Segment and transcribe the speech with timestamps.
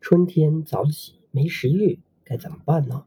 [0.00, 3.04] 春天早起没食欲，该怎么办呢？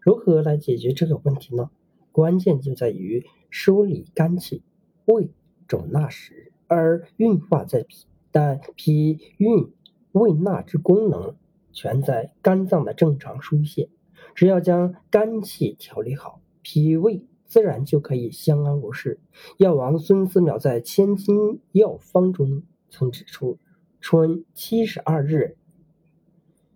[0.00, 1.70] 如何来解决这个问题呢？
[2.12, 4.62] 关键就在于梳理肝气。
[5.04, 5.30] 胃
[5.68, 9.70] 主纳食，而运化在脾，但脾运
[10.12, 11.36] 胃纳之功能
[11.72, 13.90] 全在肝脏的正常疏泄。
[14.34, 19.20] 只要将肝气调理好，脾胃自然就可以相安无事。
[19.58, 23.58] 药王孙思邈在《千金药方》中曾指出：
[24.00, 25.58] 春七十二日。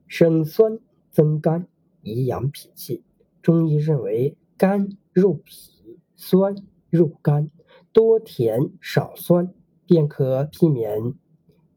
[0.09, 0.79] 生酸
[1.11, 1.69] 增肝，
[2.03, 3.05] 以养脾气。
[3.43, 6.57] 中医认为，甘入脾，酸
[6.91, 7.51] 入肝，
[7.93, 9.55] 多甜少酸，
[9.87, 11.15] 便可避免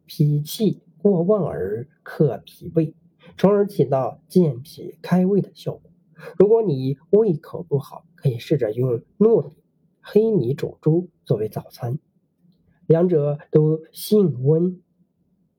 [0.05, 2.95] 脾气过旺而克脾胃，
[3.38, 5.91] 从而起到健脾开胃的效果。
[6.38, 9.55] 如果你胃口不好，可以试着用糯米、
[10.00, 12.00] 黑米煮粥作为早餐，
[12.88, 14.81] 两者都性温，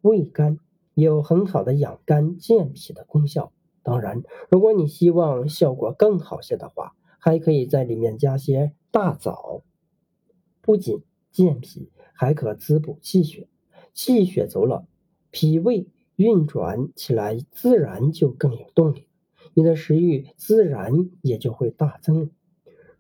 [0.01, 0.59] 味甘。
[0.95, 3.53] 有很好的养肝健脾的功效。
[3.85, 9.63] 当然，如果你希望效果更好些的话，还可以在里面加些大枣，
[10.61, 13.49] 不仅健脾，还可滋补气血。
[13.93, 14.87] 气血足了，
[15.33, 19.09] 脾胃运转起来自然就更有动力，
[19.55, 22.31] 你的食欲自然也就会大增。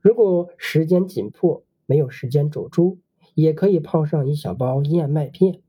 [0.00, 2.98] 如果时间紧迫，没有时间煮粥，
[3.34, 5.60] 也可以泡上一小包燕麦片，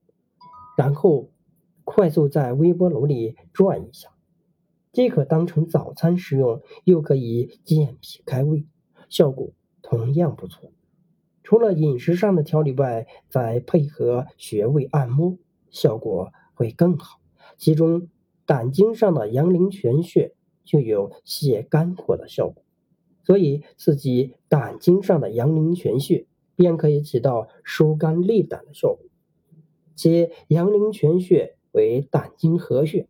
[0.75, 1.29] 然后。
[1.85, 4.09] 快速在微波炉里转一下，
[4.91, 8.65] 既可当成早餐食用，又可以健脾开胃，
[9.09, 10.71] 效果同样不错。
[11.43, 15.37] 除了饮食上的调理外，再配合穴位按摩，
[15.69, 17.19] 效果会更好。
[17.57, 18.07] 其中
[18.45, 22.63] 胆经上的阳陵泉穴就有泻肝火的效果，
[23.23, 29.05] 所以刺激胆经上的阳陵泉穴，便可以起到疏肝利胆的效果。
[29.95, 31.57] 且阳陵泉穴。
[31.73, 33.09] 为胆经合穴，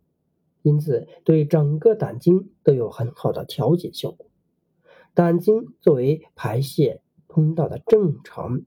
[0.64, 4.26] 因此对整个胆经都有很好的调节效果。
[5.14, 8.64] 胆经作为排泄通道的正常，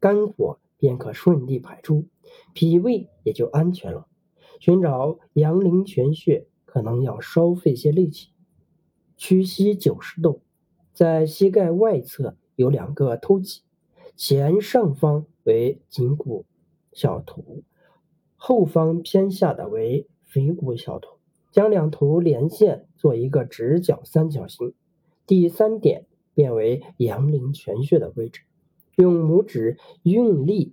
[0.00, 2.06] 肝火便可顺利排出，
[2.54, 4.06] 脾胃也就安全了。
[4.60, 8.30] 寻找阳陵泉穴可能要稍费些力气。
[9.16, 10.42] 屈膝九十度，
[10.92, 13.62] 在膝盖外侧有两个凸起，
[14.16, 16.46] 前上方为颈骨
[16.92, 17.64] 小突。
[18.40, 21.18] 后方偏下的为腓骨小突，
[21.50, 24.72] 将两头连线做一个直角三角形。
[25.26, 28.42] 第三点变为阳陵泉穴的位置，
[28.94, 30.72] 用拇指用力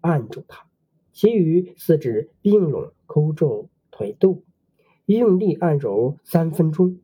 [0.00, 0.68] 按住它，
[1.12, 4.44] 其余四指并拢勾住腿肚，
[5.06, 7.00] 用力按揉三分钟。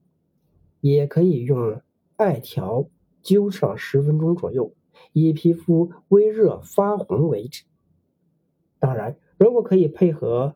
[0.80, 1.82] 也可以用
[2.16, 2.88] 艾条
[3.24, 4.72] 灸上十分钟左右，
[5.12, 7.64] 以皮肤微热发红为止。
[8.78, 9.18] 当然。
[9.42, 10.54] 如果可以配合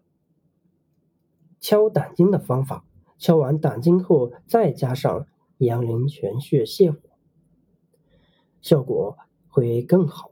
[1.59, 2.85] 敲胆经的方法，
[3.19, 5.27] 敲完胆经后再加上
[5.59, 7.01] 阳陵泉穴泻火，
[8.61, 10.31] 效果会更好。